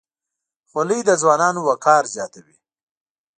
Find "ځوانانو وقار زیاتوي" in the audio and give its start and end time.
1.21-2.55